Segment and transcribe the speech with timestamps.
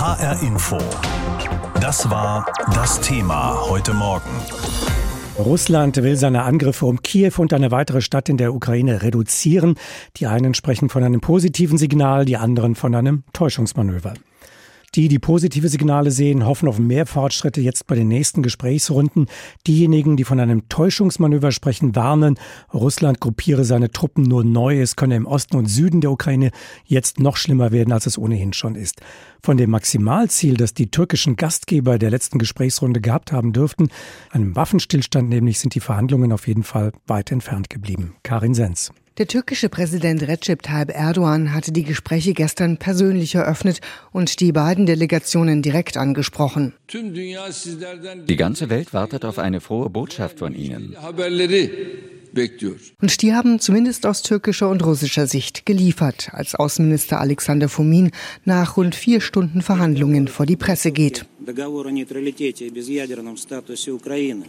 [0.00, 0.78] HR Info.
[1.78, 4.30] Das war das Thema heute Morgen.
[5.38, 9.74] Russland will seine Angriffe um Kiew und eine weitere Stadt in der Ukraine reduzieren.
[10.16, 14.14] Die einen sprechen von einem positiven Signal, die anderen von einem Täuschungsmanöver.
[14.96, 19.26] Die, die positive Signale sehen, hoffen auf mehr Fortschritte jetzt bei den nächsten Gesprächsrunden.
[19.68, 22.40] Diejenigen, die von einem Täuschungsmanöver sprechen, warnen,
[22.74, 24.80] Russland gruppiere seine Truppen nur neu.
[24.80, 26.50] Es könne im Osten und Süden der Ukraine
[26.84, 29.00] jetzt noch schlimmer werden, als es ohnehin schon ist.
[29.40, 33.90] Von dem Maximalziel, das die türkischen Gastgeber der letzten Gesprächsrunde gehabt haben dürften,
[34.30, 38.16] einem Waffenstillstand nämlich, sind die Verhandlungen auf jeden Fall weit entfernt geblieben.
[38.24, 38.90] Karin Sens.
[39.18, 43.80] Der türkische Präsident Recep Tayyip Erdogan hatte die Gespräche gestern persönlich eröffnet
[44.12, 46.74] und die beiden Delegationen direkt angesprochen.
[46.92, 50.96] Die ganze Welt wartet auf eine frohe Botschaft von Ihnen.
[53.00, 58.12] Und die haben zumindest aus türkischer und russischer Sicht geliefert, als Außenminister Alexander Fomin
[58.44, 61.26] nach rund vier Stunden Verhandlungen vor die Presse geht.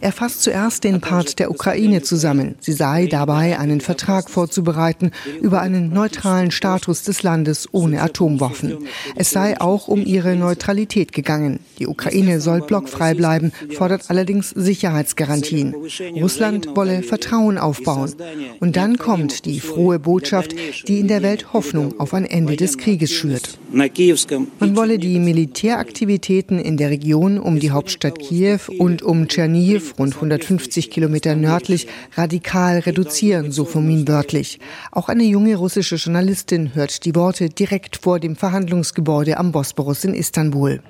[0.00, 2.54] Er fasst zuerst den Part der Ukraine zusammen.
[2.60, 5.10] Sie sei dabei, einen Vertrag vorzubereiten
[5.40, 8.78] über einen neutralen Status des Landes ohne Atomwaffen.
[9.16, 11.60] Es sei auch um ihre Neutralität gegangen.
[11.78, 15.74] Die Ukraine soll blockfrei bleiben, fordert allerdings Sicherheitsgarantien.
[16.20, 18.14] Russland wolle Vertrauen aufbauen.
[18.60, 20.54] Und dann kommt die frohe Botschaft,
[20.88, 23.58] die in der Welt Hoffnung auf ein Ende des Krieges schürt.
[23.72, 30.14] Man wolle die Militäraktivitäten in der Region um die Hauptstadt Kiew und um Tschernihiv, rund
[30.14, 34.60] 150 Kilometer nördlich, radikal reduzieren, so Fomin wörtlich.
[34.90, 40.12] Auch eine junge russische Journalistin hört die Worte direkt vor dem Verhandlungsgebäude am Bosporus in
[40.12, 40.82] Istanbul.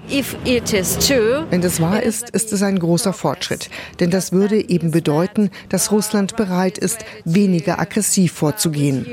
[1.50, 3.70] Wenn das wahr ist, ist es ein großer Fortschritt.
[4.00, 9.06] Denn das würde eben bedeuten, dass Russland bereit ist, weniger aggressiv vorzugehen.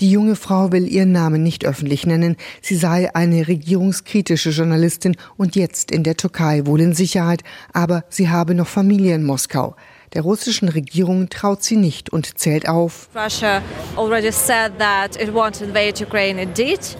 [0.00, 2.36] Die junge Frau will ihren Namen nicht öffentlich nennen.
[2.60, 8.28] Sie sei eine regierungskritische Journalistin und jetzt in der Türkei wohl in Sicherheit, aber sie
[8.28, 9.76] habe noch Familie in Moskau.
[10.14, 13.08] Der russischen Regierung traut sie nicht und zählt auf.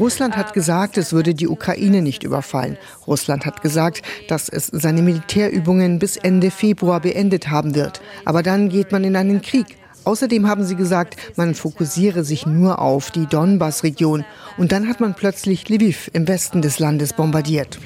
[0.01, 2.79] Russland hat gesagt, es würde die Ukraine nicht überfallen.
[3.07, 8.01] Russland hat gesagt, dass es seine Militärübungen bis Ende Februar beendet haben wird.
[8.25, 9.82] Aber dann geht man in einen Krieg.
[10.05, 14.25] Außerdem haben sie gesagt, man fokussiere sich nur auf die Donbass-Region.
[14.59, 17.79] Und dann hat man plötzlich Lviv im Westen des Landes bombardiert.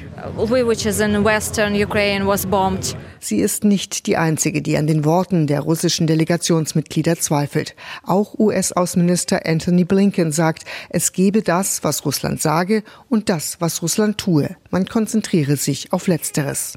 [3.20, 7.74] Sie ist nicht die einzige, die an den Worten der russischen Delegationsmitglieder zweifelt.
[8.04, 14.18] Auch US-Außenminister Anthony Blinken sagt, es gebe das, was Russland sage, und das, was Russland
[14.18, 14.56] tue.
[14.70, 16.74] Man konzentriere sich auf Letzteres.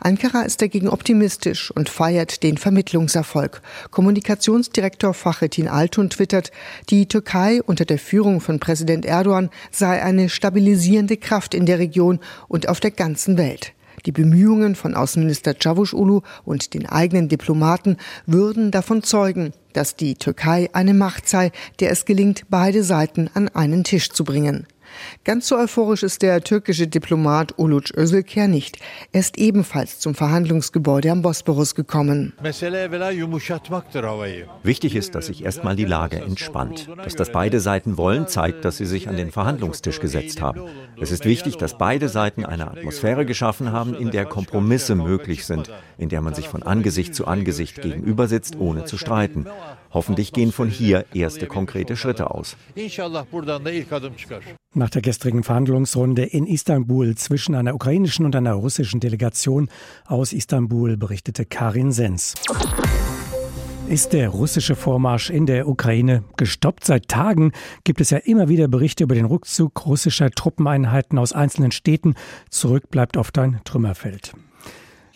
[0.00, 3.62] Ankara ist dagegen optimistisch und feiert den Vermittlungserfolg.
[3.90, 6.50] Kommunikationsdirektor Fahrettin Altun twittert,
[6.90, 12.20] die Türkei unter der Führung von Präsident Erdogan sei eine stabilisierende Kraft in der Region
[12.48, 13.72] und auf der ganzen Welt.
[14.06, 17.96] Die Bemühungen von Außenminister Cavusoglu und den eigenen Diplomaten
[18.26, 23.48] würden davon zeugen, dass die Türkei eine Macht sei, der es gelingt, beide Seiten an
[23.48, 24.66] einen Tisch zu bringen.
[25.24, 28.78] Ganz so euphorisch ist der türkische Diplomat Uluç Özilker nicht.
[29.12, 32.32] Er ist ebenfalls zum Verhandlungsgebäude am Bosporus gekommen.
[34.62, 36.88] Wichtig ist, dass sich erstmal die Lage entspannt.
[37.02, 40.62] Dass das beide Seiten wollen, zeigt, dass sie sich an den Verhandlungstisch gesetzt haben.
[41.00, 45.70] Es ist wichtig, dass beide Seiten eine Atmosphäre geschaffen haben, in der Kompromisse möglich sind,
[45.98, 49.46] in der man sich von Angesicht zu Angesicht gegenüber sitzt, ohne zu streiten.
[49.94, 52.56] Hoffentlich gehen von hier erste konkrete Schritte aus.
[54.74, 59.68] Nach der gestrigen Verhandlungsrunde in Istanbul zwischen einer ukrainischen und einer russischen Delegation
[60.06, 62.34] aus Istanbul berichtete Karin Sens.
[63.86, 66.84] Ist der russische Vormarsch in der Ukraine gestoppt?
[66.84, 67.52] Seit Tagen
[67.84, 72.14] gibt es ja immer wieder Berichte über den Rückzug russischer Truppeneinheiten aus einzelnen Städten.
[72.48, 74.32] Zurück bleibt oft ein Trümmerfeld.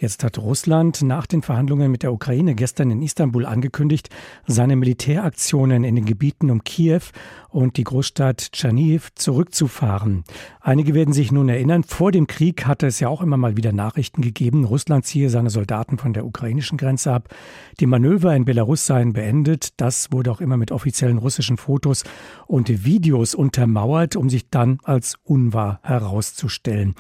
[0.01, 4.11] Jetzt hat Russland nach den Verhandlungen mit der Ukraine gestern in Istanbul angekündigt,
[4.47, 7.01] seine Militäraktionen in den Gebieten um Kiew
[7.49, 10.23] und die Großstadt Tschernihiv zurückzufahren.
[10.61, 13.73] Einige werden sich nun erinnern, vor dem Krieg hatte es ja auch immer mal wieder
[13.73, 17.35] Nachrichten gegeben, Russland ziehe seine Soldaten von der ukrainischen Grenze ab.
[17.81, 19.81] Die Manöver in Belarus seien beendet.
[19.81, 22.05] Das wurde auch immer mit offiziellen russischen Fotos
[22.47, 26.95] und Videos untermauert, um sich dann als unwahr herauszustellen.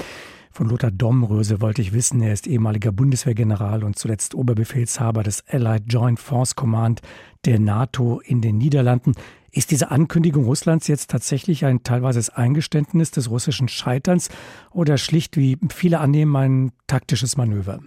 [0.59, 5.85] Von Lothar Domröse wollte ich wissen, er ist ehemaliger Bundeswehrgeneral und zuletzt Oberbefehlshaber des Allied
[5.87, 7.01] Joint Force Command
[7.45, 9.13] der NATO in den Niederlanden.
[9.53, 14.31] Ist diese Ankündigung Russlands jetzt tatsächlich ein teilweises Eingeständnis des russischen Scheiterns
[14.73, 17.79] oder schlicht, wie viele annehmen, ein taktisches Manöver?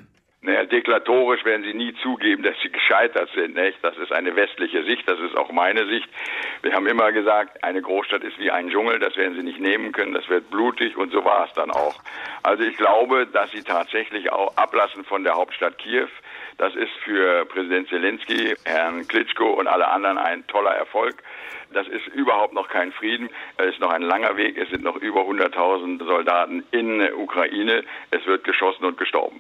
[0.72, 3.56] Deklatorisch werden sie nie zugeben, dass sie gescheitert sind.
[3.56, 3.78] Nicht?
[3.82, 6.08] Das ist eine westliche Sicht, das ist auch meine Sicht.
[6.62, 9.92] Wir haben immer gesagt, eine Großstadt ist wie ein Dschungel, das werden sie nicht nehmen
[9.92, 11.96] können, das wird blutig und so war es dann auch.
[12.44, 16.08] Also ich glaube, dass sie tatsächlich auch ablassen von der Hauptstadt Kiew.
[16.58, 21.16] Das ist für Präsident Zelensky, Herrn Klitschko und alle anderen ein toller Erfolg.
[21.74, 23.30] Das ist überhaupt noch kein Frieden.
[23.58, 24.58] Es ist noch ein langer Weg.
[24.58, 27.84] Es sind noch über 100.000 Soldaten in der Ukraine.
[28.12, 29.40] Es wird geschossen und gestorben.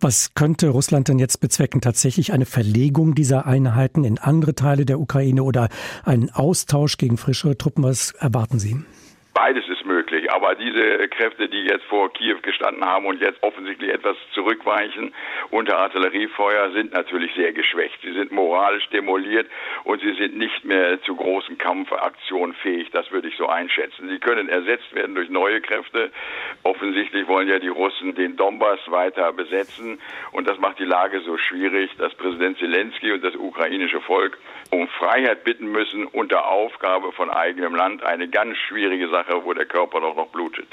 [0.00, 1.80] Was könnte Russland denn jetzt bezwecken?
[1.80, 5.68] Tatsächlich eine Verlegung dieser Einheiten in andere Teile der Ukraine oder
[6.04, 7.84] einen Austausch gegen frischere Truppen?
[7.84, 8.76] Was erwarten Sie?
[9.34, 13.90] Beides ist möglich, aber diese Kräfte, die jetzt vor Kiew gestanden haben und jetzt offensichtlich
[13.90, 15.14] etwas zurückweichen
[15.50, 17.98] unter Artilleriefeuer, sind natürlich sehr geschwächt.
[18.02, 19.46] Sie sind moralisch demoliert
[19.84, 22.90] und sie sind nicht mehr zu großen Kampfaktionen fähig.
[22.92, 24.08] Das würde ich so einschätzen.
[24.08, 26.10] Sie können ersetzt werden durch neue Kräfte.
[26.62, 30.00] Offensichtlich wollen ja die Russen den Donbass weiter besetzen
[30.32, 34.38] und das macht die Lage so schwierig, dass Präsident Zelensky und das ukrainische Volk
[34.70, 38.02] um Freiheit bitten müssen unter Aufgabe von eigenem Land.
[38.02, 40.68] Eine ganz schwierige Sache wo der Körper doch noch blutet.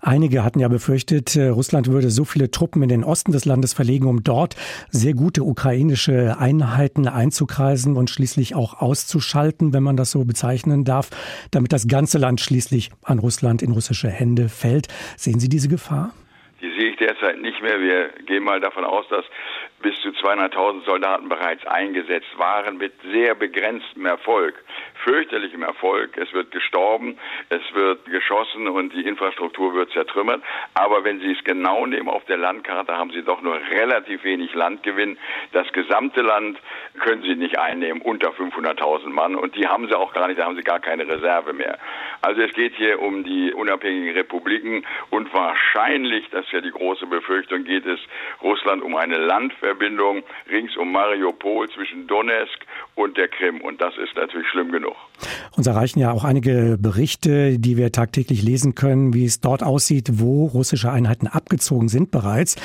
[0.00, 3.74] Einige hatten ja befürchtet, äh, Russland würde so viele Truppen in den Osten des Landes
[3.74, 4.54] verlegen, um dort
[4.90, 11.10] sehr gute ukrainische Einheiten einzukreisen und schließlich auch auszuschalten, wenn man das so bezeichnen darf,
[11.50, 14.88] damit das ganze Land schließlich an Russland in russische Hände fällt.
[15.16, 16.12] Sehen Sie diese Gefahr?
[16.60, 17.80] Die sehe ich derzeit nicht mehr.
[17.80, 19.24] Wir gehen mal davon aus, dass
[19.82, 24.54] bis zu 200.000 Soldaten bereits eingesetzt waren mit sehr begrenztem Erfolg,
[25.04, 26.16] fürchterlichem Erfolg.
[26.16, 27.18] Es wird gestorben,
[27.48, 30.42] es wird geschossen und die Infrastruktur wird zertrümmert.
[30.74, 34.54] Aber wenn Sie es genau nehmen auf der Landkarte, haben Sie doch nur relativ wenig
[34.54, 35.18] Landgewinn.
[35.52, 36.58] Das gesamte Land
[37.00, 40.44] können Sie nicht einnehmen unter 500.000 Mann und die haben Sie auch gar nicht, da
[40.44, 41.78] haben Sie gar keine Reserve mehr.
[42.22, 47.06] Also es geht hier um die unabhängigen Republiken und wahrscheinlich, das ist ja die große
[47.06, 48.00] Befürchtung, geht es
[48.42, 52.64] Russland um eine Landverbindung rings um Mariupol zwischen Donetsk
[52.94, 53.60] und der Krim.
[53.60, 54.87] Und das ist natürlich schlimm genug.
[55.56, 60.10] Uns erreichen ja auch einige Berichte, die wir tagtäglich lesen können, wie es dort aussieht,
[60.14, 62.56] wo russische Einheiten abgezogen sind bereits.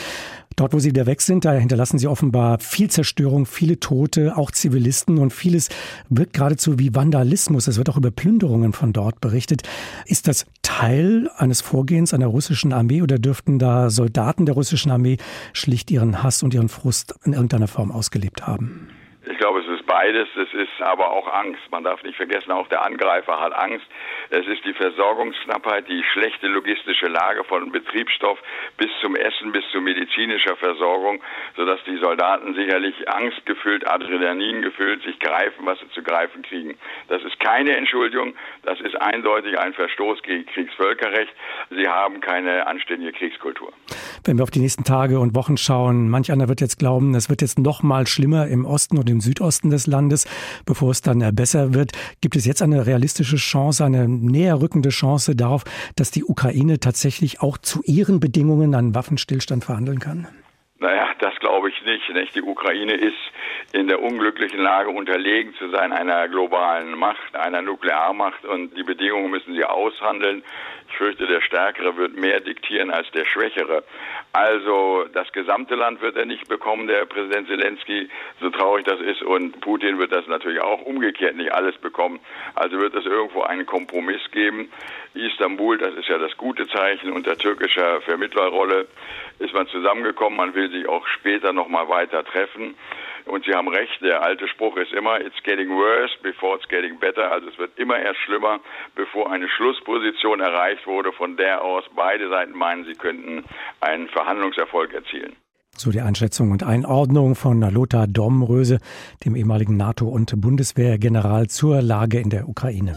[0.55, 4.51] Dort, wo sie wieder weg sind, da hinterlassen sie offenbar viel Zerstörung, viele Tote, auch
[4.51, 5.69] Zivilisten und vieles
[6.09, 7.67] wirkt geradezu wie Vandalismus.
[7.67, 9.63] Es wird auch über Plünderungen von dort berichtet.
[10.05, 15.17] Ist das Teil eines Vorgehens einer russischen Armee oder dürften da Soldaten der russischen Armee
[15.53, 18.89] schlicht ihren Hass und ihren Frust in irgendeiner Form ausgelebt haben?
[19.25, 19.62] Ich glaube,
[19.93, 20.27] beides.
[20.35, 21.61] Es ist aber auch Angst.
[21.69, 23.85] Man darf nicht vergessen, auch der Angreifer hat Angst.
[24.33, 28.39] Es ist die Versorgungsknappheit, die schlechte logistische Lage von Betriebsstoff
[28.77, 31.21] bis zum Essen, bis zu medizinischer Versorgung,
[31.55, 36.73] sodass die Soldaten sicherlich angstgefüllt, Adrenalin gefüllt sich greifen, was sie zu greifen kriegen.
[37.09, 38.33] Das ist keine Entschuldigung.
[38.63, 41.31] Das ist eindeutig ein Verstoß gegen Kriegsvölkerrecht.
[41.69, 43.71] Sie haben keine anständige Kriegskultur.
[44.23, 47.29] Wenn wir auf die nächsten Tage und Wochen schauen, manch einer wird jetzt glauben, es
[47.29, 50.25] wird jetzt noch mal schlimmer im Osten und im Südosten des Landes,
[50.65, 51.91] bevor es dann besser wird.
[52.21, 55.63] Gibt es jetzt eine realistische Chance, eine näher rückende Chance darauf,
[55.95, 60.27] dass die Ukraine tatsächlich auch zu ihren Bedingungen einen Waffenstillstand verhandeln kann?
[60.79, 62.35] Naja, das glaube ich nicht, nicht.
[62.35, 63.13] Die Ukraine ist
[63.73, 69.31] in der unglücklichen Lage, unterlegen zu sein einer globalen Macht, einer Nuklearmacht und die Bedingungen
[69.31, 70.43] müssen sie aushandeln.
[70.89, 73.83] Ich fürchte, der Stärkere wird mehr diktieren als der Schwächere.
[74.31, 78.09] Also das gesamte Land wird er nicht bekommen, der Präsident Zelensky,
[78.39, 79.23] so traurig das ist.
[79.23, 82.19] Und Putin wird das natürlich auch umgekehrt nicht alles bekommen.
[82.53, 84.71] Also wird es irgendwo einen Kompromiss geben.
[85.15, 88.87] Istanbul, das ist ja das gute Zeichen unter türkischer Vermittlerrolle,
[89.39, 90.37] ist man zusammengekommen.
[90.37, 92.75] Man will sich auch später nochmal weiter treffen.
[93.25, 96.99] Und Sie haben recht, der alte Spruch ist immer, it's getting worse before it's getting
[96.99, 97.31] better.
[97.31, 98.59] Also es wird immer erst schlimmer,
[98.95, 103.45] bevor eine Schlussposition erreicht wurde, von der aus beide Seiten meinen, sie könnten
[103.79, 105.35] einen Verhandlungserfolg erzielen.
[105.75, 108.77] So die Einschätzung und Einordnung von Lothar Domröse,
[109.25, 112.93] dem ehemaligen NATO- und Bundeswehrgeneral zur Lage in der Ukraine.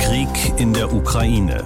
[0.00, 1.62] Krieg in der Ukraine.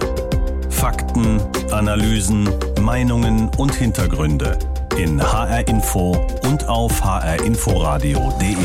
[0.69, 4.57] Fakten, Analysen, Meinungen und Hintergründe
[4.97, 8.55] in HR Info und auf hrinforadio.de.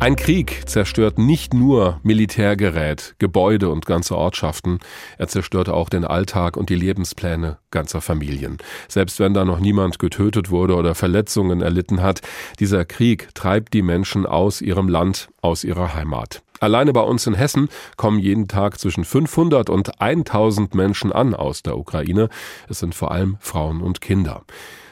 [0.00, 4.80] Ein Krieg zerstört nicht nur Militärgerät, Gebäude und ganze Ortschaften,
[5.16, 8.58] er zerstört auch den Alltag und die Lebenspläne ganzer Familien.
[8.88, 12.20] Selbst wenn da noch niemand getötet wurde oder Verletzungen erlitten hat,
[12.60, 16.43] dieser Krieg treibt die Menschen aus ihrem Land, aus ihrer Heimat.
[16.64, 17.68] Alleine bei uns in Hessen
[17.98, 22.30] kommen jeden Tag zwischen 500 und 1000 Menschen an aus der Ukraine.
[22.70, 24.44] Es sind vor allem Frauen und Kinder.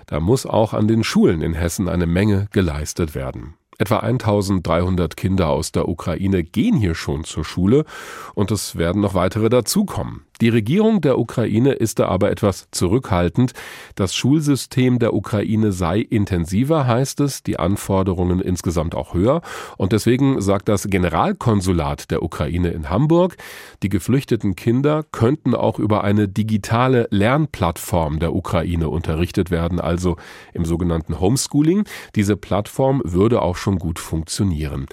[0.04, 3.54] Da muss auch an den Schulen in Hessen eine Menge geleistet werden.
[3.78, 7.86] Etwa 1300 Kinder aus der Ukraine gehen hier schon zur Schule
[8.34, 10.26] und es werden noch weitere dazukommen.
[10.42, 13.52] Die Regierung der Ukraine ist da aber etwas zurückhaltend.
[13.94, 19.42] Das Schulsystem der Ukraine sei intensiver, heißt es, die Anforderungen insgesamt auch höher.
[19.76, 23.36] Und deswegen sagt das Generalkonsulat der Ukraine in Hamburg,
[23.84, 30.16] die geflüchteten Kinder könnten auch über eine digitale Lernplattform der Ukraine unterrichtet werden, also
[30.54, 31.84] im sogenannten Homeschooling.
[32.16, 34.86] Diese Plattform würde auch schon gut funktionieren.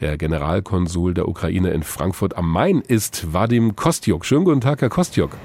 [0.00, 4.24] Der Generalkonsul der Ukraine in Frankfurt am Main ist Vadim Kostjuk.
[4.24, 5.36] Schönen guten Tag, Herr Kostjuk.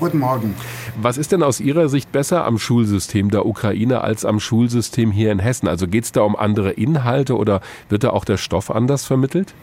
[0.00, 0.56] Guten Morgen.
[1.00, 5.30] Was ist denn aus Ihrer Sicht besser am Schulsystem der Ukraine als am Schulsystem hier
[5.30, 5.68] in Hessen?
[5.68, 9.54] Also geht es da um andere Inhalte oder wird da auch der Stoff anders vermittelt?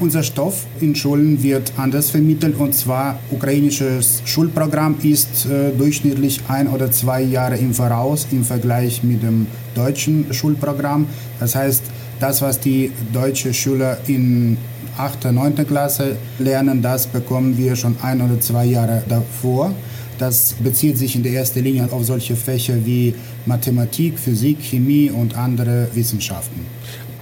[0.00, 6.66] Unser Stoff in Schulen wird anders vermittelt und zwar ukrainisches Schulprogramm ist äh, durchschnittlich ein
[6.66, 9.46] oder zwei Jahre im Voraus im Vergleich mit dem
[9.76, 11.06] deutschen Schulprogramm.
[11.38, 11.84] Das heißt,
[12.20, 14.56] das, was die deutschen Schüler in
[14.96, 15.66] 8., 9.
[15.66, 19.72] Klasse lernen, das bekommen wir schon ein oder zwei Jahre davor.
[20.18, 23.14] Das bezieht sich in der ersten Linie auf solche Fächer wie
[23.46, 26.66] Mathematik, Physik, Chemie und andere Wissenschaften.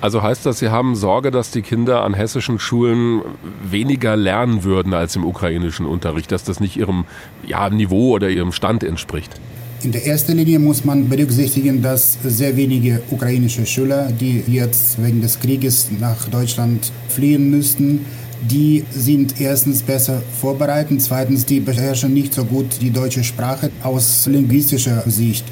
[0.00, 3.22] Also heißt das, Sie haben Sorge, dass die Kinder an hessischen Schulen
[3.62, 7.04] weniger lernen würden als im ukrainischen Unterricht, dass das nicht ihrem
[7.46, 9.40] ja, Niveau oder ihrem Stand entspricht?
[9.82, 15.20] In der ersten Linie muss man berücksichtigen, dass sehr wenige ukrainische Schüler, die jetzt wegen
[15.20, 18.06] des Krieges nach Deutschland fliehen müssten,
[18.50, 24.26] die sind erstens besser vorbereitet, zweitens die beherrschen nicht so gut die deutsche Sprache aus
[24.26, 25.44] linguistischer Sicht.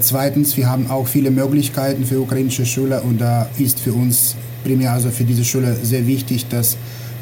[0.00, 4.92] Zweitens, wir haben auch viele Möglichkeiten für ukrainische Schüler und da ist für uns primär
[4.92, 6.76] also für diese Schüler sehr wichtig, dass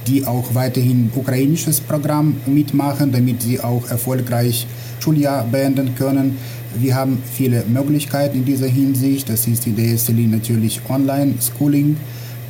[0.07, 4.67] die auch weiterhin ukrainisches Programm mitmachen, damit sie auch erfolgreich
[5.01, 6.37] Schuljahr beenden können.
[6.77, 9.29] Wir haben viele Möglichkeiten in dieser Hinsicht.
[9.29, 11.97] Das ist ersten Linie natürlich Online-Schooling.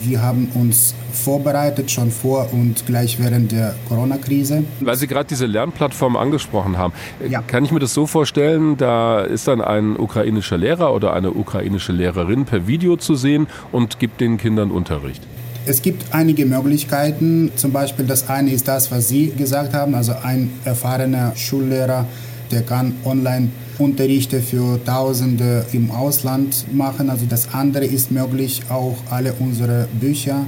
[0.01, 4.65] Wir haben uns vorbereitet, schon vor und gleich während der Corona-Krise.
[4.81, 6.93] Weil Sie gerade diese Lernplattform angesprochen haben,
[7.27, 7.41] ja.
[7.41, 11.93] kann ich mir das so vorstellen, da ist dann ein ukrainischer Lehrer oder eine ukrainische
[11.93, 15.23] Lehrerin per Video zu sehen und gibt den Kindern Unterricht?
[15.67, 17.51] Es gibt einige Möglichkeiten.
[17.57, 22.07] Zum Beispiel das eine ist das, was Sie gesagt haben, also ein erfahrener Schullehrer,
[22.51, 27.09] der kann online Unterrichte für Tausende im Ausland machen.
[27.09, 30.45] Also das andere ist möglich, auch alle unsere Bücher,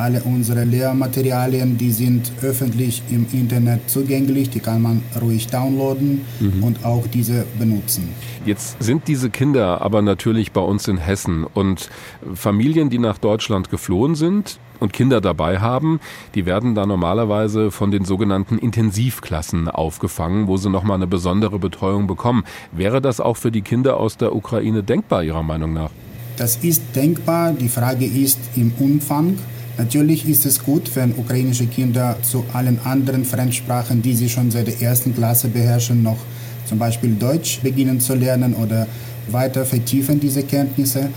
[0.00, 6.64] alle unsere Lehrmaterialien, die sind öffentlich im Internet zugänglich, die kann man ruhig downloaden mhm.
[6.64, 8.08] und auch diese benutzen.
[8.46, 11.90] Jetzt sind diese Kinder aber natürlich bei uns in Hessen und
[12.34, 16.00] Familien, die nach Deutschland geflohen sind, und Kinder dabei haben,
[16.34, 22.06] die werden da normalerweise von den sogenannten Intensivklassen aufgefangen, wo sie nochmal eine besondere Betreuung
[22.06, 22.44] bekommen.
[22.72, 25.90] Wäre das auch für die Kinder aus der Ukraine denkbar, Ihrer Meinung nach?
[26.36, 27.52] Das ist denkbar.
[27.52, 29.36] Die Frage ist im Umfang.
[29.78, 34.66] Natürlich ist es gut, wenn ukrainische Kinder zu allen anderen Fremdsprachen, die sie schon seit
[34.66, 36.18] der ersten Klasse beherrschen, noch
[36.66, 38.86] zum Beispiel Deutsch beginnen zu lernen oder
[39.28, 41.10] weiter vertiefen diese Kenntnisse.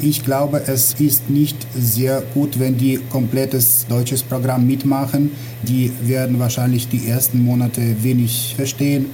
[0.00, 5.32] Ich glaube, es ist nicht sehr gut, wenn die komplettes deutsches Programm mitmachen.
[5.62, 9.06] Die werden wahrscheinlich die ersten Monate wenig verstehen.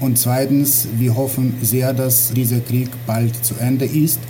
[0.00, 4.20] Und zweitens, wir hoffen sehr, dass dieser Krieg bald zu Ende ist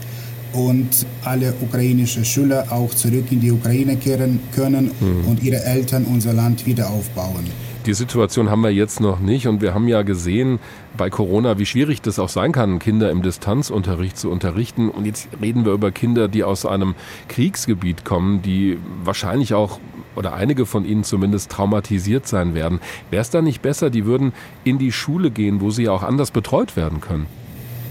[0.53, 5.27] und alle ukrainischen Schüler auch zurück in die Ukraine kehren können mhm.
[5.27, 7.47] und ihre Eltern unser Land wieder aufbauen.
[7.87, 10.61] Die Situation haben wir jetzt noch nicht und wir haben ja gesehen
[10.97, 14.89] bei Corona, wie schwierig das auch sein kann, Kinder im Distanzunterricht zu unterrichten.
[14.89, 16.95] Und jetzt reden wir über Kinder, die aus einem
[17.27, 19.81] Kriegsgebiet kommen, die wahrscheinlich auch
[20.15, 22.81] oder einige von ihnen zumindest traumatisiert sein werden.
[23.11, 24.33] Wäre es da nicht besser, die würden
[24.63, 27.27] in die Schule gehen, wo sie auch anders betreut werden können?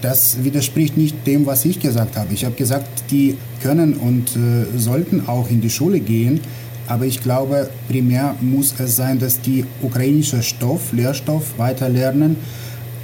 [0.02, 2.34] Das widerspricht nicht dem, was ich gesagt habe.
[2.34, 6.40] Ich habe gesagt, die können und äh, sollten auch in die Schule gehen.
[6.88, 12.36] Aber ich glaube, primär muss es sein, dass die ukrainische Stoff, Lehrstoff weiter lernen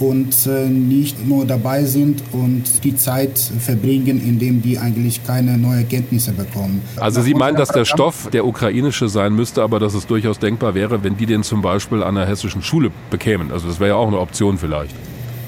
[0.01, 5.89] und äh, nicht nur dabei sind und die Zeit verbringen, indem die eigentlich keine neuen
[5.89, 6.83] Kenntnisse bekommen.
[6.97, 10.75] Also Sie meinen, dass der Stoff der ukrainische sein müsste, aber dass es durchaus denkbar
[10.75, 13.53] wäre, wenn die den zum Beispiel an einer hessischen Schule bekämen.
[13.53, 14.95] Also das wäre ja auch eine Option vielleicht.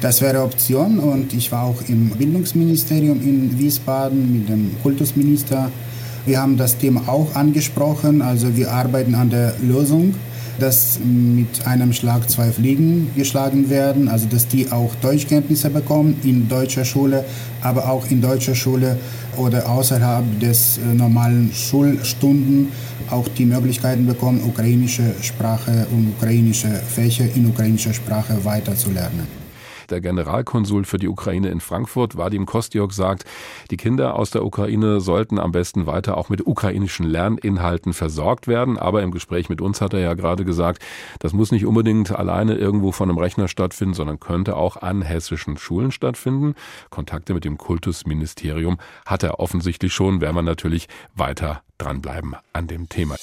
[0.00, 5.70] Das wäre Option und ich war auch im Bildungsministerium in Wiesbaden mit dem Kultusminister.
[6.24, 10.14] Wir haben das Thema auch angesprochen, also wir arbeiten an der Lösung,
[10.58, 16.48] dass mit einem Schlag zwei Fliegen geschlagen werden, also dass die auch Deutschkenntnisse bekommen in
[16.48, 17.26] deutscher Schule,
[17.60, 18.96] aber auch in deutscher Schule
[19.36, 22.68] oder außerhalb des äh, normalen Schulstunden
[23.10, 29.49] auch die Möglichkeiten bekommen, ukrainische Sprache und ukrainische Fächer in ukrainischer Sprache weiterzulernen.
[29.90, 33.24] Der Generalkonsul für die Ukraine in Frankfurt, Vadim Kostiok, sagt,
[33.70, 38.78] die Kinder aus der Ukraine sollten am besten weiter auch mit ukrainischen Lerninhalten versorgt werden.
[38.78, 40.82] Aber im Gespräch mit uns hat er ja gerade gesagt,
[41.18, 45.56] das muss nicht unbedingt alleine irgendwo von einem Rechner stattfinden, sondern könnte auch an hessischen
[45.56, 46.54] Schulen stattfinden.
[46.90, 52.88] Kontakte mit dem Kultusministerium hat er offensichtlich schon, wäre man natürlich weiter dranbleiben an dem
[52.88, 53.16] Thema.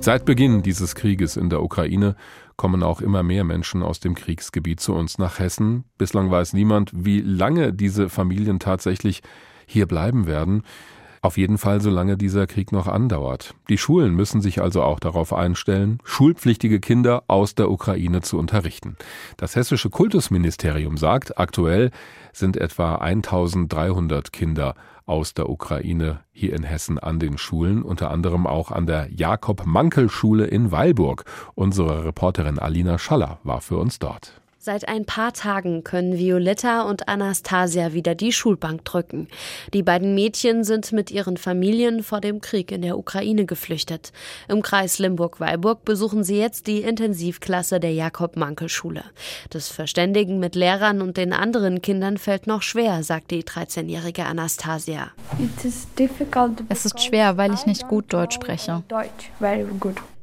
[0.00, 2.16] Seit Beginn dieses Krieges in der Ukraine
[2.56, 5.84] kommen auch immer mehr Menschen aus dem Kriegsgebiet zu uns nach Hessen.
[5.98, 9.22] Bislang weiß niemand, wie lange diese Familien tatsächlich
[9.66, 10.62] hier bleiben werden.
[11.24, 13.54] Auf jeden Fall, solange dieser Krieg noch andauert.
[13.68, 18.96] Die Schulen müssen sich also auch darauf einstellen, schulpflichtige Kinder aus der Ukraine zu unterrichten.
[19.36, 21.92] Das hessische Kultusministerium sagt, aktuell
[22.32, 24.74] sind etwa 1300 Kinder
[25.06, 30.46] aus der Ukraine hier in Hessen an den Schulen, unter anderem auch an der Jakob-Mankel-Schule
[30.46, 31.24] in Weilburg.
[31.54, 34.41] Unsere Reporterin Alina Schaller war für uns dort.
[34.64, 39.26] Seit ein paar Tagen können Violetta und Anastasia wieder die Schulbank drücken.
[39.74, 44.12] Die beiden Mädchen sind mit ihren Familien vor dem Krieg in der Ukraine geflüchtet.
[44.46, 49.02] Im Kreis Limburg-Weilburg besuchen sie jetzt die Intensivklasse der Jakob-Mankel-Schule.
[49.50, 55.10] Das Verständigen mit Lehrern und den anderen Kindern fällt noch schwer, sagt die 13-jährige Anastasia.
[56.68, 58.84] Es ist schwer, weil ich nicht gut Deutsch spreche.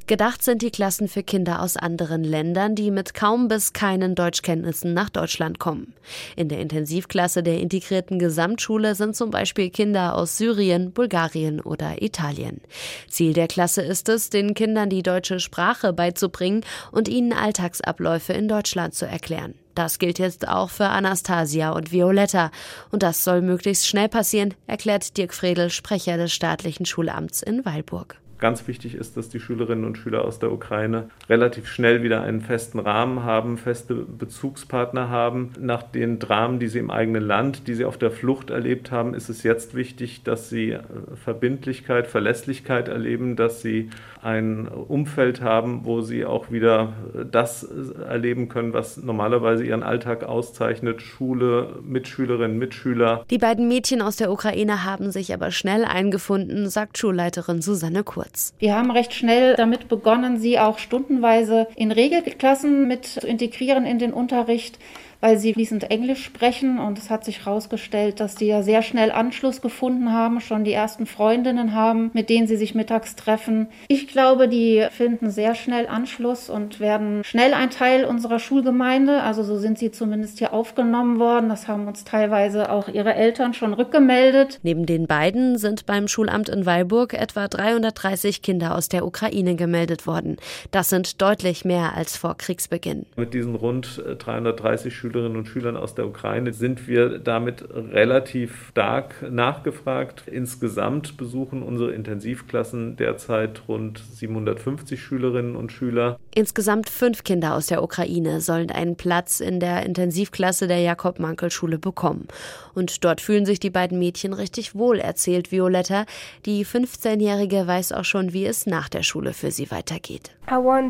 [0.09, 4.91] Gedacht sind die Klassen für Kinder aus anderen Ländern, die mit kaum bis keinen Deutschkenntnissen
[4.95, 5.93] nach Deutschland kommen.
[6.35, 12.59] In der Intensivklasse der integrierten Gesamtschule sind zum Beispiel Kinder aus Syrien, Bulgarien oder Italien.
[13.07, 18.47] Ziel der Klasse ist es, den Kindern die deutsche Sprache beizubringen und ihnen Alltagsabläufe in
[18.47, 19.53] Deutschland zu erklären.
[19.75, 22.49] Das gilt jetzt auch für Anastasia und Violetta.
[22.89, 28.19] Und das soll möglichst schnell passieren, erklärt Dirk Fredel, Sprecher des staatlichen Schulamts in Weilburg.
[28.39, 32.39] Ganz wichtig ist, dass die Schülerinnen und Schüler aus der Ukraine relativ schnell wieder einen
[32.39, 35.51] festen Rahmen haben, feste Bezugspartner haben.
[35.59, 39.13] Nach den Dramen, die sie im eigenen Land, die sie auf der Flucht erlebt haben,
[39.13, 40.79] ist es jetzt wichtig, dass sie äh,
[41.21, 43.89] Verbindlichkeit, Verlässlichkeit erleben, dass sie
[44.21, 46.93] ein Umfeld haben, wo sie auch wieder
[47.31, 51.01] das erleben können, was normalerweise ihren Alltag auszeichnet.
[51.01, 53.25] Schule, Mitschülerinnen, Mitschüler.
[53.29, 58.19] Die beiden Mädchen aus der Ukraine haben sich aber schnell eingefunden, sagt Schulleiterin Susanne Kurz.
[58.19, 58.53] Kurz.
[58.59, 63.97] Wir haben recht schnell damit begonnen, sie auch stundenweise in Regelklassen mit zu integrieren in
[63.97, 64.77] den Unterricht
[65.21, 66.79] weil sie fließend Englisch sprechen.
[66.79, 70.73] Und es hat sich herausgestellt, dass die ja sehr schnell Anschluss gefunden haben, schon die
[70.73, 73.67] ersten Freundinnen haben, mit denen sie sich mittags treffen.
[73.87, 79.21] Ich glaube, die finden sehr schnell Anschluss und werden schnell ein Teil unserer Schulgemeinde.
[79.21, 81.49] Also so sind sie zumindest hier aufgenommen worden.
[81.49, 84.59] Das haben uns teilweise auch ihre Eltern schon rückgemeldet.
[84.63, 90.07] Neben den beiden sind beim Schulamt in Weilburg etwa 330 Kinder aus der Ukraine gemeldet
[90.07, 90.37] worden.
[90.71, 93.05] Das sind deutlich mehr als vor Kriegsbeginn.
[93.15, 98.69] Mit diesen rund 330 Schülern Schülerinnen und Schülern aus der Ukraine sind wir damit relativ
[98.69, 100.23] stark nachgefragt.
[100.27, 106.19] Insgesamt besuchen unsere Intensivklassen derzeit rund 750 Schülerinnen und Schüler.
[106.35, 112.27] Insgesamt fünf Kinder aus der Ukraine sollen einen Platz in der Intensivklasse der Jakob-Mankel-Schule bekommen.
[112.75, 116.05] Und dort fühlen sich die beiden Mädchen richtig wohl, erzählt Violetta.
[116.45, 120.31] Die 15-Jährige weiß auch schon, wie es nach der Schule für sie weitergeht.
[120.51, 120.81] Uh,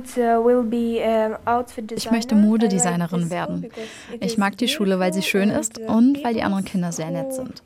[1.96, 3.70] ich möchte Modedesignerin werden.
[4.20, 7.34] Ich mag die Schule, weil sie schön ist und weil die anderen Kinder sehr nett
[7.34, 7.64] sind.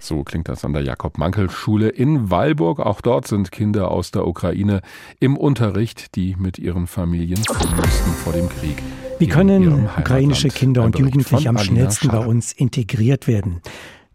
[0.00, 2.78] So klingt das an der Jakob-Mankel-Schule in Weilburg.
[2.78, 4.80] Auch dort sind Kinder aus der Ukraine
[5.18, 8.80] im Unterricht, die mit ihren Familien fliehen mussten vor dem Krieg.
[9.18, 13.60] Wie können ukrainische Kinder und Jugendliche am schnellsten bei uns integriert werden?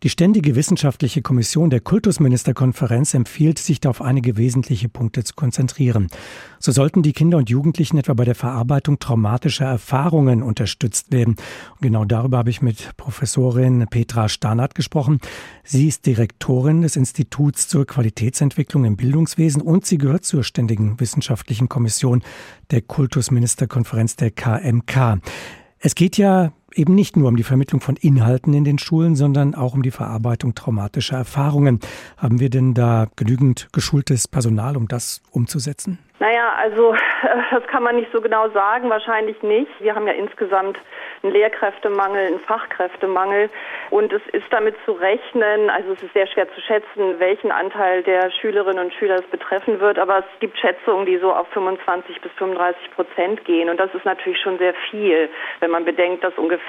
[0.03, 6.09] Die Ständige Wissenschaftliche Kommission der Kultusministerkonferenz empfiehlt, sich da auf einige wesentliche Punkte zu konzentrieren.
[6.59, 11.37] So sollten die Kinder und Jugendlichen etwa bei der Verarbeitung traumatischer Erfahrungen unterstützt werden.
[11.75, 15.19] Und genau darüber habe ich mit Professorin Petra Starnert gesprochen.
[15.63, 21.69] Sie ist Direktorin des Instituts zur Qualitätsentwicklung im Bildungswesen und sie gehört zur Ständigen Wissenschaftlichen
[21.69, 22.23] Kommission
[22.71, 25.21] der Kultusministerkonferenz der KMK.
[25.79, 29.55] Es geht ja eben nicht nur um die Vermittlung von Inhalten in den Schulen, sondern
[29.55, 31.79] auch um die Verarbeitung traumatischer Erfahrungen.
[32.17, 35.99] Haben wir denn da genügend geschultes Personal, um das umzusetzen?
[36.19, 36.95] Naja, also
[37.51, 39.71] das kann man nicht so genau sagen, wahrscheinlich nicht.
[39.81, 40.77] Wir haben ja insgesamt
[41.21, 43.49] einen Lehrkräftemangel, einen Fachkräftemangel
[43.89, 48.03] und es ist damit zu rechnen, also es ist sehr schwer zu schätzen, welchen Anteil
[48.03, 52.21] der Schülerinnen und Schüler es betreffen wird, aber es gibt Schätzungen, die so auf 25
[52.21, 56.37] bis 35 Prozent gehen und das ist natürlich schon sehr viel, wenn man bedenkt, dass
[56.37, 56.62] ungefähr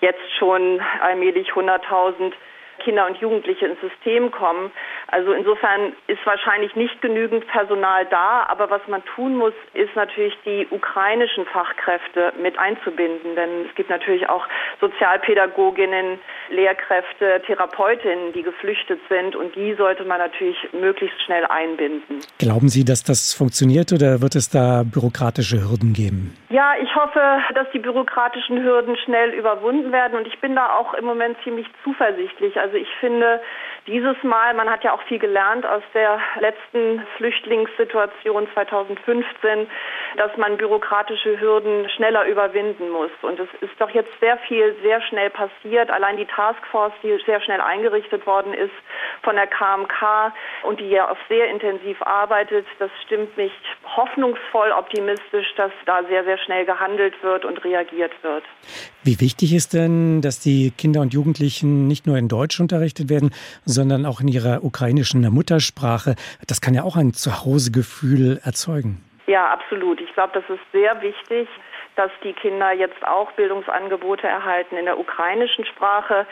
[0.00, 2.32] jetzt schon allmählich 100.000
[2.78, 4.70] Kinder und Jugendliche ins System kommen.
[5.08, 10.36] Also insofern ist wahrscheinlich nicht genügend Personal da, aber was man tun muss, ist natürlich
[10.44, 14.46] die ukrainischen Fachkräfte mit einzubinden, denn es gibt natürlich auch
[14.80, 16.18] Sozialpädagoginnen,
[16.50, 22.20] Lehrkräfte, Therapeutinnen, die geflüchtet sind und die sollte man natürlich möglichst schnell einbinden.
[22.38, 26.36] Glauben Sie, dass das funktioniert oder wird es da bürokratische Hürden geben?
[26.50, 27.20] Ja, ich hoffe,
[27.54, 31.66] dass die bürokratischen Hürden schnell überwunden werden und ich bin da auch im Moment ziemlich
[31.84, 32.58] zuversichtlich.
[32.58, 33.40] Also ich finde,
[33.88, 39.66] dieses Mal, man hat ja auch viel gelernt aus der letzten Flüchtlingssituation 2015,
[40.16, 43.10] dass man bürokratische Hürden schneller überwinden muss.
[43.22, 45.90] Und es ist doch jetzt sehr viel, sehr schnell passiert.
[45.90, 48.74] Allein die Taskforce, die sehr schnell eingerichtet worden ist
[49.22, 50.32] von der KMK
[50.64, 53.52] und die ja auch sehr intensiv arbeitet, das stimmt mich
[53.96, 58.44] hoffnungsvoll optimistisch, dass da sehr, sehr schnell gehandelt wird und reagiert wird.
[59.02, 63.30] Wie wichtig ist denn, dass die Kinder und Jugendlichen nicht nur in Deutsch unterrichtet werden,
[63.64, 66.14] sondern auch in ihrer ukrainischen Muttersprache?
[66.46, 69.02] Das kann ja auch ein Zuhausegefühl erzeugen.
[69.26, 70.00] Ja, absolut.
[70.00, 71.48] Ich glaube, das ist sehr wichtig
[71.98, 76.26] dass die Kinder jetzt auch Bildungsangebote erhalten in der ukrainischen Sprache.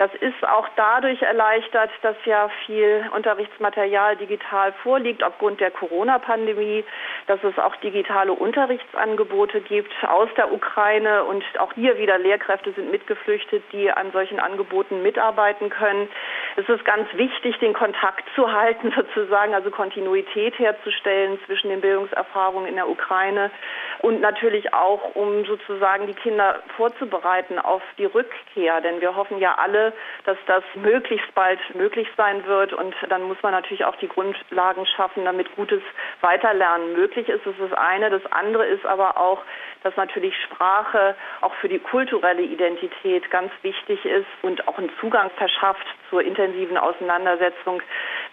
[0.00, 6.86] Das ist auch dadurch erleichtert, dass ja viel Unterrichtsmaterial digital vorliegt aufgrund der Corona-Pandemie,
[7.26, 12.90] dass es auch digitale Unterrichtsangebote gibt aus der Ukraine und auch hier wieder Lehrkräfte sind
[12.90, 16.08] mitgeflüchtet, die an solchen Angeboten mitarbeiten können.
[16.56, 22.66] Es ist ganz wichtig, den Kontakt zu halten sozusagen, also Kontinuität herzustellen zwischen den Bildungserfahrungen
[22.66, 23.50] in der Ukraine
[23.98, 28.80] und natürlich auch, um sozusagen die Kinder vorzubereiten auf die Rückkehr.
[28.80, 29.89] Denn wir hoffen ja alle,
[30.24, 32.72] dass das möglichst bald möglich sein wird.
[32.72, 35.82] Und dann muss man natürlich auch die Grundlagen schaffen, damit gutes
[36.20, 37.46] Weiterlernen möglich ist.
[37.46, 38.10] Das ist das eine.
[38.10, 39.42] Das andere ist aber auch,
[39.82, 45.30] dass natürlich Sprache auch für die kulturelle Identität ganz wichtig ist und auch einen Zugang
[45.36, 47.82] verschafft zur intensiven Auseinandersetzung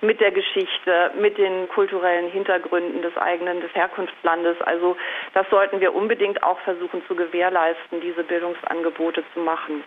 [0.01, 4.59] mit der Geschichte, mit den kulturellen Hintergründen des eigenen, des Herkunftslandes.
[4.61, 4.97] Also
[5.33, 9.83] das sollten wir unbedingt auch versuchen zu gewährleisten, diese Bildungsangebote zu machen.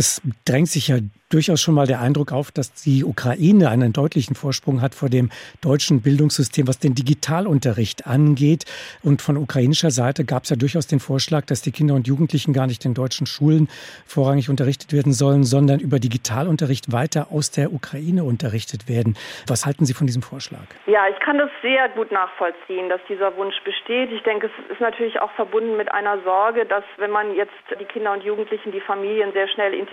[0.00, 0.96] Es drängt sich ja
[1.28, 5.28] durchaus schon mal der Eindruck auf, dass die Ukraine einen deutlichen Vorsprung hat vor dem
[5.60, 8.64] deutschen Bildungssystem, was den Digitalunterricht angeht.
[9.02, 12.54] Und von ukrainischer Seite gab es ja durchaus den Vorschlag, dass die Kinder und Jugendlichen
[12.54, 13.68] gar nicht in deutschen Schulen
[14.06, 19.18] vorrangig unterrichtet werden sollen, sondern über Digitalunterricht weiter aus der Ukraine unterrichtet werden.
[19.46, 20.64] Was halten Sie von diesem Vorschlag?
[20.86, 24.10] Ja, ich kann das sehr gut nachvollziehen, dass dieser Wunsch besteht.
[24.12, 27.84] Ich denke, es ist natürlich auch verbunden mit einer Sorge, dass wenn man jetzt die
[27.84, 29.89] Kinder und Jugendlichen, die Familien sehr schnell integriert,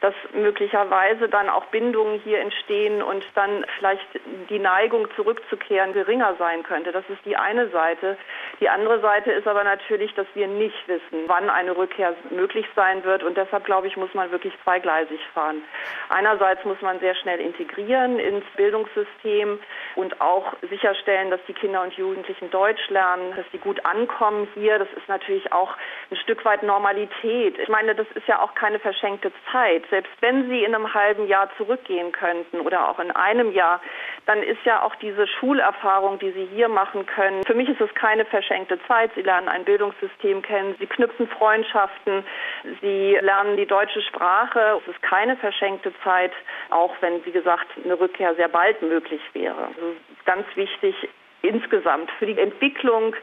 [0.00, 4.06] dass möglicherweise dann auch Bindungen hier entstehen und dann vielleicht
[4.48, 6.92] die Neigung zurückzukehren geringer sein könnte.
[6.92, 8.16] Das ist die eine Seite.
[8.60, 13.04] Die andere Seite ist aber natürlich, dass wir nicht wissen, wann eine Rückkehr möglich sein
[13.04, 15.62] wird und deshalb glaube ich, muss man wirklich zweigleisig fahren.
[16.08, 19.58] Einerseits muss man sehr schnell integrieren ins Bildungssystem
[19.96, 24.78] und auch sicherstellen, dass die Kinder und Jugendlichen Deutsch lernen, dass sie gut ankommen hier.
[24.78, 25.76] Das ist natürlich auch
[26.10, 27.58] ein Stück weit Normalität.
[27.58, 29.84] Ich meine, das ist ja auch keine verschenkte Zeit.
[29.90, 33.80] Selbst wenn Sie in einem halben Jahr zurückgehen könnten oder auch in einem Jahr,
[34.26, 37.92] dann ist ja auch diese Schulerfahrung, die Sie hier machen können, für mich ist es
[37.94, 39.12] keine verschenkte Zeit.
[39.14, 42.24] Sie lernen ein Bildungssystem kennen, Sie knüpfen Freundschaften,
[42.80, 44.80] Sie lernen die deutsche Sprache.
[44.82, 46.32] Es ist keine verschenkte Zeit,
[46.70, 49.66] auch wenn, wie gesagt, eine Rückkehr sehr bald möglich wäre.
[49.66, 50.94] Also ganz wichtig
[51.42, 53.14] insgesamt für die Entwicklung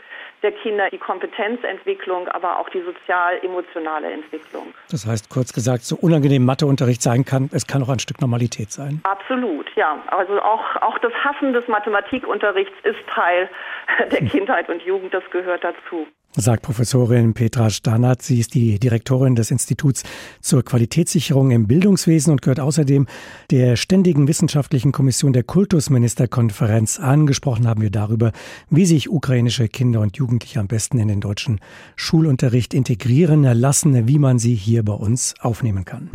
[0.44, 4.74] der Kinder, die Kompetenzentwicklung, aber auch die sozial-emotionale Entwicklung.
[4.92, 8.72] Das heißt, kurz gesagt, so unangenehm Matheunterricht sein kann, es kann auch ein Stück Normalität
[8.72, 9.02] sein.
[9.04, 9.98] Absolut, ja.
[10.08, 13.50] Also auch, auch das Hassen des Mathematikunterrichts ist Teil
[14.12, 18.22] der Kindheit und Jugend, das gehört dazu sagt Professorin Petra Stannert.
[18.22, 20.04] Sie ist die Direktorin des Instituts
[20.40, 23.08] zur Qualitätssicherung im Bildungswesen und gehört außerdem
[23.52, 27.26] der Ständigen Wissenschaftlichen Kommission der Kultusministerkonferenz an.
[27.26, 28.32] Gesprochen haben wir darüber,
[28.70, 31.60] wie sich ukrainische Kinder und Jugendliche am besten in den deutschen
[31.96, 36.10] Schulunterricht integrieren lassen, wie man sie hier bei uns aufnehmen kann.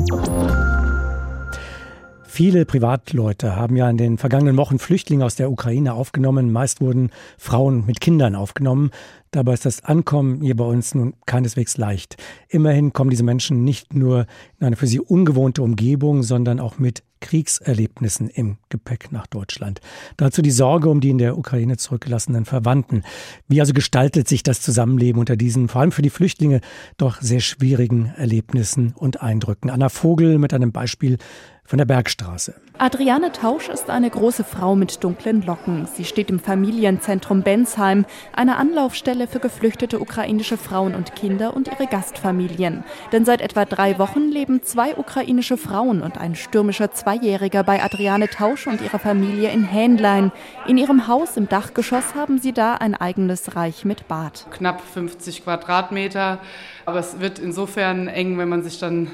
[2.34, 6.50] Viele Privatleute haben ja in den vergangenen Wochen Flüchtlinge aus der Ukraine aufgenommen.
[6.50, 8.90] Meist wurden Frauen mit Kindern aufgenommen.
[9.32, 12.16] Dabei ist das Ankommen hier bei uns nun keineswegs leicht.
[12.48, 14.24] Immerhin kommen diese Menschen nicht nur
[14.58, 19.80] in eine für sie ungewohnte Umgebung, sondern auch mit Kriegserlebnissen im Gepäck nach Deutschland.
[20.18, 23.04] Dazu die Sorge um die in der Ukraine zurückgelassenen Verwandten.
[23.48, 26.60] Wie also gestaltet sich das Zusammenleben unter diesen, vor allem für die Flüchtlinge,
[26.98, 29.70] doch sehr schwierigen Erlebnissen und Eindrücken?
[29.70, 31.16] Anna Vogel mit einem Beispiel
[31.64, 32.54] von der Bergstraße.
[32.78, 35.86] Adriane Tausch ist eine große Frau mit dunklen Locken.
[35.86, 41.86] Sie steht im Familienzentrum Bensheim, einer Anlaufstelle für geflüchtete ukrainische Frauen und Kinder und ihre
[41.86, 42.82] Gastfamilien.
[43.12, 48.28] Denn seit etwa drei Wochen leben zwei ukrainische Frauen und ein stürmischer Zweijähriger bei Adriane
[48.28, 50.32] Tausch und ihrer Familie in Hähnlein.
[50.66, 54.46] In ihrem Haus im Dachgeschoss haben sie da ein eigenes Reich mit Bad.
[54.50, 56.38] Knapp 50 Quadratmeter,
[56.86, 59.08] aber es wird insofern eng, wenn man sich dann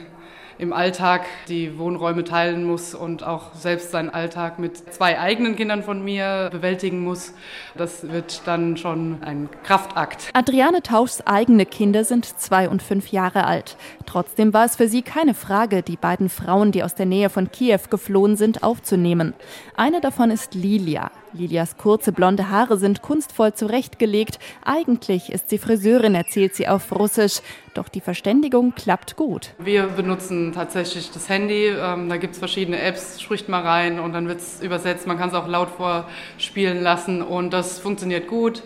[0.59, 5.83] im Alltag die Wohnräume teilen muss und auch selbst seinen Alltag mit zwei eigenen Kindern
[5.83, 7.33] von mir bewältigen muss.
[7.77, 10.31] Das wird dann schon ein Kraftakt.
[10.33, 13.77] Adriane Tauschs eigene Kinder sind zwei und fünf Jahre alt.
[14.05, 17.51] Trotzdem war es für sie keine Frage, die beiden Frauen, die aus der Nähe von
[17.53, 19.35] Kiew geflohen sind, aufzunehmen.
[19.77, 21.11] Eine davon ist Lilia.
[21.33, 24.39] Lilias kurze blonde Haare sind kunstvoll zurechtgelegt.
[24.65, 27.41] Eigentlich ist sie Friseurin, erzählt sie auf Russisch.
[27.75, 29.55] Doch die Verständigung klappt gut.
[29.59, 31.67] Wir benutzen tatsächlich das Handy.
[31.67, 35.07] Ähm, da gibt es verschiedene Apps, spricht mal rein und dann wird es übersetzt.
[35.07, 38.63] Man kann es auch laut vorspielen lassen und das funktioniert gut.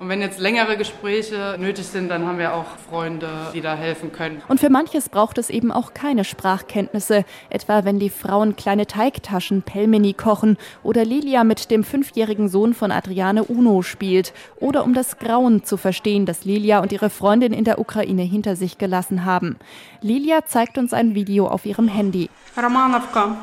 [0.00, 4.12] Und wenn jetzt längere Gespräche nötig sind, dann haben wir auch Freunde, die da helfen
[4.12, 4.42] können.
[4.48, 9.62] Und für manches braucht es eben auch keine Sprachkenntnisse, etwa wenn die Frauen kleine Teigtaschen
[9.62, 15.18] Pelmeni kochen oder Lilia mit dem fünfjährigen Sohn von Adriane Uno spielt oder um das
[15.18, 19.56] Grauen zu verstehen, das Lilia und ihre Freundin in der Ukraine hinter sich gelassen haben.
[20.00, 22.30] Lilia zeigt uns ein Video auf ihrem Handy.
[22.56, 23.36] Romanovka.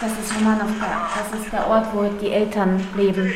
[0.00, 1.08] Das ist Romanovka.
[1.14, 3.32] Das ist der Ort, wo die Eltern leben.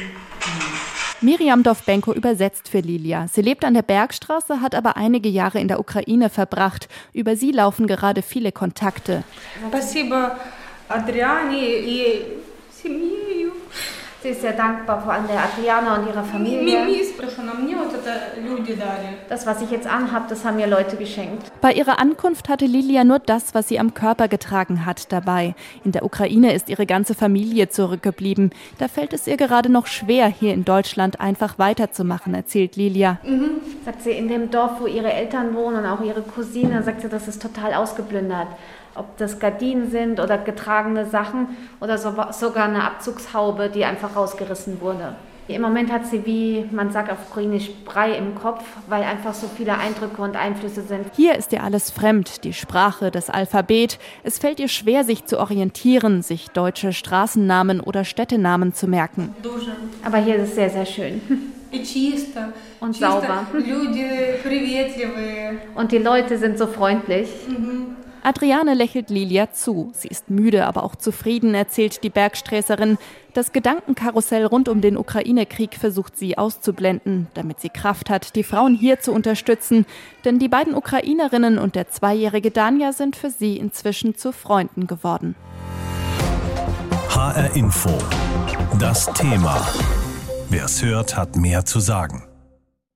[1.22, 3.28] Miriam Dovbenko übersetzt für Lilia.
[3.28, 6.88] Sie lebt an der Bergstraße, hat aber einige Jahre in der Ukraine verbracht.
[7.14, 9.24] Über sie laufen gerade viele Kontakte.
[9.68, 10.38] Спасибо
[10.88, 12.22] Adriani и
[12.72, 13.23] семье
[14.25, 16.79] Sie ist sehr dankbar, vor allem der Adriana und ihrer Familie.
[19.29, 21.53] Das, was ich jetzt anhabe, das haben mir Leute geschenkt.
[21.61, 25.55] Bei ihrer Ankunft hatte Lilia nur das, was sie am Körper getragen hat, dabei.
[25.85, 28.53] In der Ukraine ist ihre ganze Familie zurückgeblieben.
[28.79, 33.19] Da fällt es ihr gerade noch schwer, hier in Deutschland einfach weiterzumachen, erzählt Lilia.
[33.25, 33.61] Mhm.
[33.85, 37.11] Sagt sie, in dem Dorf, wo ihre Eltern wohnen und auch ihre Cousine, sagt sie,
[37.11, 38.49] das ist total ausgeplündert
[38.95, 44.81] ob das Gardinen sind oder getragene Sachen oder so, sogar eine Abzugshaube, die einfach rausgerissen
[44.81, 45.17] wurde.
[45.47, 49.47] Im Moment hat sie, wie man sagt auf Ukrainisch, Brei im Kopf, weil einfach so
[49.55, 51.05] viele Eindrücke und Einflüsse sind.
[51.15, 53.99] Hier ist ihr alles fremd, die Sprache, das Alphabet.
[54.23, 59.35] Es fällt ihr schwer, sich zu orientieren, sich deutsche Straßennamen oder Städtenamen zu merken.
[60.03, 61.21] Aber hier ist es sehr, sehr schön.
[62.81, 63.47] Und sauber.
[65.75, 67.29] Und die Leute sind so freundlich.
[67.49, 67.97] Mhm.
[68.25, 69.93] Adriane lächelt Lilia zu.
[69.93, 72.97] Sie ist müde, aber auch zufrieden, erzählt die Bergsträßerin.
[73.35, 78.75] Das Gedankenkarussell rund um den Ukraine-Krieg versucht sie auszublenden, damit sie Kraft hat, die Frauen
[78.75, 79.85] hier zu unterstützen.
[80.25, 85.35] Denn die beiden Ukrainerinnen und der zweijährige Danja sind für sie inzwischen zu Freunden geworden.
[87.11, 87.91] HR Info.
[88.79, 89.61] Das Thema.
[90.49, 92.25] Wer es hört, hat mehr zu sagen.